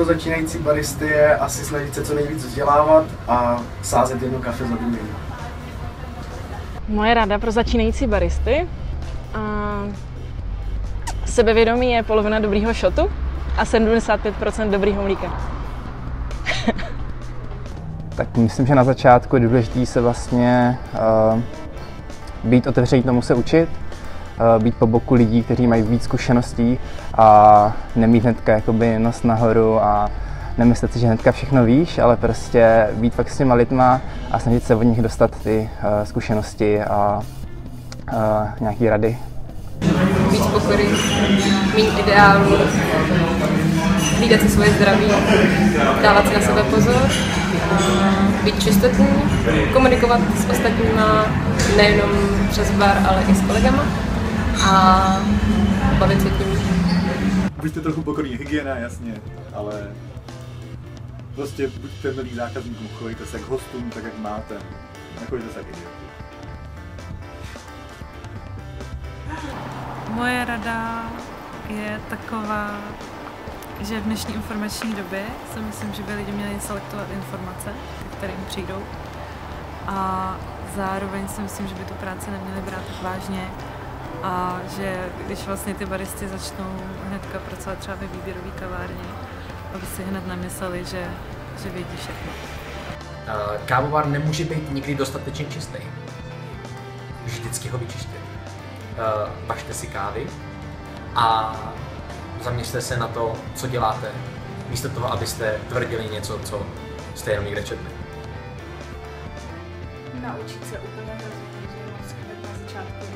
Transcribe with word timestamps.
pro 0.00 0.04
začínající 0.04 0.58
baristy 0.58 1.06
je 1.06 1.36
asi 1.36 1.64
snažit 1.64 1.94
se 1.94 2.04
co 2.04 2.14
nejvíc 2.14 2.44
vzdělávat 2.44 3.04
a 3.28 3.62
sázet 3.82 4.22
jedno 4.22 4.38
kafe 4.38 4.64
za 4.64 4.74
druhým. 4.74 5.08
Moje 6.88 7.14
rada 7.14 7.38
pro 7.38 7.50
začínající 7.50 8.06
baristy? 8.06 8.68
A 9.34 9.40
sebevědomí 11.24 11.92
je 11.92 12.02
polovina 12.02 12.38
dobrýho 12.38 12.74
šotu 12.74 13.10
a 13.56 13.64
75% 13.64 14.70
dobrýho 14.70 15.02
mlíka. 15.02 15.40
tak 18.14 18.36
myslím, 18.36 18.66
že 18.66 18.74
na 18.74 18.84
začátku 18.84 19.36
je 19.36 19.42
důležité 19.42 19.86
se 19.86 20.00
vlastně 20.00 20.78
uh, 21.34 21.40
být 22.44 22.66
otevřený 22.66 23.02
tomu 23.02 23.22
se 23.22 23.34
učit, 23.34 23.68
být 24.58 24.74
po 24.74 24.86
boku 24.86 25.14
lidí, 25.14 25.42
kteří 25.42 25.66
mají 25.66 25.82
víc 25.82 26.02
zkušeností 26.02 26.78
a 27.18 27.72
nemít 27.96 28.22
hnedka 28.22 28.52
jakoby 28.52 28.98
nos 28.98 29.22
nahoru 29.22 29.84
a 29.84 30.10
nemyslet 30.58 30.92
si, 30.92 30.98
že 30.98 31.06
hnedka 31.06 31.32
všechno 31.32 31.64
víš, 31.64 31.98
ale 31.98 32.16
prostě 32.16 32.88
být 32.94 33.14
fakt 33.14 33.30
s 33.30 33.38
těma 33.38 33.54
lidma 33.54 34.00
a 34.30 34.38
snažit 34.38 34.64
se 34.64 34.74
od 34.74 34.82
nich 34.82 35.02
dostat 35.02 35.30
ty 35.42 35.70
uh, 35.82 36.04
zkušenosti 36.04 36.82
a 36.82 37.22
uh, 38.12 38.18
nějaký 38.60 38.88
rady. 38.88 39.18
Víc 40.30 40.46
pokory, 40.46 40.86
mít 41.76 41.98
ideálu, 41.98 42.56
hlídat 44.18 44.40
si 44.40 44.48
svoje 44.48 44.70
zdraví, 44.70 45.06
dávat 46.02 46.28
si 46.28 46.34
na 46.34 46.40
sebe 46.40 46.62
pozor, 46.62 47.08
být 48.44 48.62
čistotný, 48.62 49.06
komunikovat 49.72 50.20
s 50.38 50.50
ostatníma 50.50 51.24
nejenom 51.76 52.10
přes 52.50 52.70
bar, 52.70 52.96
ale 53.08 53.22
i 53.28 53.34
s 53.34 53.40
kolegama 53.40 53.82
a 54.64 55.20
bavit 55.98 56.22
se 56.22 56.30
tím. 56.30 56.46
Buďte 57.60 57.80
trochu 57.80 58.02
pokorní, 58.02 58.36
hygiena, 58.36 58.76
jasně, 58.76 59.14
ale 59.54 59.94
prostě 61.34 61.68
buďte 61.68 62.12
milí 62.12 62.34
zákazníkům, 62.34 62.88
chovejte 62.88 63.26
se 63.26 63.38
k 63.38 63.48
hostům 63.48 63.90
tak, 63.90 64.04
jak 64.04 64.18
máte. 64.18 64.54
Nechoďte 65.20 65.52
se 65.52 65.58
jak 65.58 65.66
Moje 70.10 70.44
rada 70.44 71.10
je 71.68 72.00
taková, 72.10 72.80
že 73.80 74.00
v 74.00 74.04
dnešní 74.04 74.34
informační 74.34 74.94
době 74.94 75.24
si 75.54 75.60
myslím, 75.60 75.92
že 75.92 76.02
by 76.02 76.14
lidi 76.14 76.32
měli 76.32 76.60
selektovat 76.60 77.06
informace, 77.10 77.72
kterým 78.16 78.44
přijdou. 78.48 78.82
A 79.86 80.36
zároveň 80.76 81.28
si 81.28 81.40
myslím, 81.40 81.68
že 81.68 81.74
by 81.74 81.84
tu 81.84 81.94
práci 81.94 82.30
neměli 82.30 82.60
brát 82.60 82.82
tak 82.86 83.02
vážně 83.02 83.50
a 84.22 84.60
že 84.76 85.08
když 85.26 85.46
vlastně 85.46 85.74
ty 85.74 85.86
baristy 85.86 86.28
začnou 86.28 86.76
hnedka 87.08 87.38
pracovat 87.38 87.78
třeba 87.78 87.96
ve 87.96 88.06
výběrové 88.06 88.50
kavárně, 88.50 89.04
aby 89.74 89.86
si 89.86 90.02
hned 90.02 90.26
nemysleli, 90.26 90.84
že, 90.84 91.10
že 91.62 91.68
vědí 91.70 91.96
všechno. 91.96 92.32
Kávovar 93.66 94.06
nemůže 94.06 94.44
být 94.44 94.72
nikdy 94.72 94.94
dostatečně 94.94 95.44
čistý. 95.44 95.78
Vždycky 97.24 97.68
ho 97.68 97.78
vyčištět. 97.78 98.20
Vašte 99.46 99.74
si 99.74 99.86
kávy 99.86 100.26
a 101.14 101.56
zaměřte 102.42 102.80
se 102.80 102.96
na 102.96 103.08
to, 103.08 103.34
co 103.54 103.66
děláte, 103.66 104.08
místo 104.68 104.88
toho, 104.88 105.12
abyste 105.12 105.60
tvrdili 105.68 106.08
něco, 106.08 106.38
co 106.38 106.66
jste 107.14 107.30
jenom 107.30 107.44
někde 107.44 107.62
četli. 107.62 107.86
Naučit 110.22 110.66
se 110.66 110.78
úplně 110.78 111.12
moc 111.98 112.12
hned 112.12 112.42
na 112.42 112.48
začátku 112.66 113.06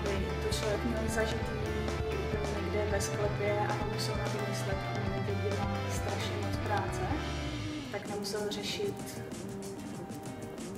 aby 0.00 0.26
to 0.48 0.56
člověk 0.56 0.84
měl 0.84 1.02
zažitý 1.08 1.60
někde 2.62 2.86
ve 2.90 3.00
sklepě 3.00 3.58
a 3.58 3.84
nemusel 3.84 4.14
na 4.16 4.24
to 4.24 4.50
myslet, 4.50 4.76
aby 5.16 5.32
dělal 5.42 5.68
strašně 5.92 6.36
moc 6.46 6.56
práce, 6.56 7.00
tak 7.92 8.08
nemusel 8.08 8.40
řešit 8.50 9.22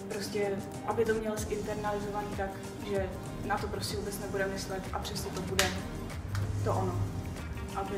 prostě, 0.08 0.58
aby 0.86 1.04
to 1.04 1.14
měl 1.14 1.36
zinternalizovaný 1.36 2.28
tak, 2.36 2.50
že 2.90 3.08
na 3.46 3.58
to 3.58 3.68
prostě 3.68 3.96
vůbec 3.96 4.18
nebude 4.18 4.46
myslet 4.46 4.82
a 4.92 4.98
přesto 4.98 5.30
to 5.30 5.40
bude 5.40 5.64
to 6.64 6.74
ono. 6.74 7.02
Aby 7.76 7.96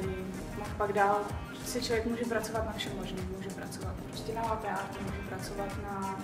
mohl 0.59 0.71
pak 0.77 0.93
dál, 0.93 1.21
si 1.65 1.83
člověk 1.83 2.07
může 2.07 2.25
pracovat 2.25 2.67
na 2.67 2.73
všem 2.73 2.93
možným, 2.97 3.31
může 3.37 3.51
pracovat 3.51 3.95
prostě 4.09 4.35
na 4.35 4.43
lateátě, 4.43 4.99
může 5.01 5.29
pracovat 5.29 5.83
na 5.83 6.21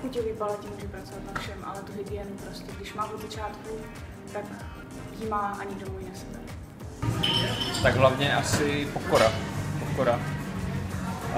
chuťový 0.00 0.32
paletě, 0.38 0.68
může 0.74 0.88
pracovat 0.88 1.34
na 1.34 1.40
všem, 1.40 1.64
ale 1.64 1.80
tu 1.80 1.92
hygienu 1.92 2.30
prostě, 2.46 2.72
když 2.76 2.94
má 2.94 3.10
od 3.10 3.22
začátku, 3.22 3.68
tak 4.34 4.44
ji 5.20 5.28
má 5.28 5.58
ani 5.60 5.74
domů 5.74 5.98
nesebe. 6.10 6.38
Tak 7.82 7.96
hlavně 7.96 8.34
asi 8.34 8.88
pokora. 8.92 9.32
Pokora. 9.78 10.20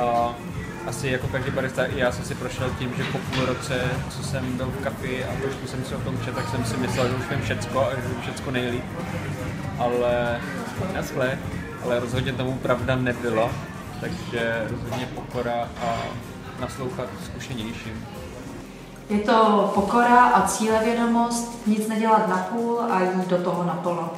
Uh, 0.03 0.33
asi 0.87 1.09
jako 1.09 1.29
každý 1.29 1.51
barista 1.51 1.85
i 1.85 1.99
já 1.99 2.12
jsem 2.12 2.25
si 2.25 2.35
prošel 2.35 2.71
tím, 2.79 2.95
že 2.97 3.05
po 3.05 3.19
půl 3.19 3.47
roce, 3.47 3.91
co 4.11 4.23
jsem 4.23 4.56
byl 4.56 4.67
v 4.67 4.85
kafi 4.85 5.25
a 5.25 5.41
trošku 5.41 5.67
jsem 5.67 5.85
si 5.85 5.95
o 5.95 6.01
tom 6.01 6.19
čet, 6.25 6.35
tak 6.35 6.49
jsem 6.49 6.65
si 6.65 6.77
myslel, 6.77 7.09
že 7.09 7.15
už 7.15 7.31
vím 7.31 7.41
všecko 7.41 7.87
a 7.87 7.91
že 7.91 8.09
vím 8.09 8.21
všecko 8.21 8.51
nejlíp. 8.51 8.85
Ale 9.79 10.41
naschle, 10.95 11.39
ale 11.85 12.01
rozhodně 12.01 12.33
tomu 12.33 12.59
pravda 12.59 12.97
nebyla, 12.97 13.51
takže 14.01 14.67
rozhodně 14.71 15.06
pokora 15.06 15.69
a 15.83 16.03
naslouchat 16.61 17.09
zkušenějším. 17.25 18.06
Je 19.11 19.19
to 19.19 19.71
pokora 19.75 20.25
a 20.25 20.49
cílevědomost, 20.49 21.67
nic 21.67 21.89
nedělat 21.89 22.28
na 22.28 22.37
půl 22.37 22.81
a 22.91 23.03
jít 23.03 23.28
do 23.28 23.43
toho 23.43 23.65
naplno. 23.65 24.11